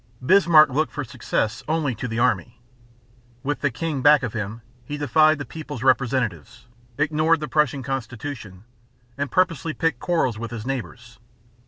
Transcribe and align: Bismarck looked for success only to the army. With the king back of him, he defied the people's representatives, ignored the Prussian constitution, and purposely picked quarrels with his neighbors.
Bismarck 0.25 0.69
looked 0.71 0.91
for 0.91 1.03
success 1.03 1.61
only 1.67 1.93
to 1.93 2.07
the 2.07 2.17
army. 2.17 2.59
With 3.43 3.61
the 3.61 3.69
king 3.69 4.01
back 4.01 4.23
of 4.23 4.33
him, 4.33 4.61
he 4.83 4.97
defied 4.97 5.37
the 5.37 5.45
people's 5.45 5.83
representatives, 5.83 6.65
ignored 6.97 7.39
the 7.39 7.47
Prussian 7.47 7.83
constitution, 7.83 8.63
and 9.15 9.29
purposely 9.29 9.75
picked 9.75 9.99
quarrels 9.99 10.39
with 10.39 10.49
his 10.49 10.65
neighbors. 10.65 11.19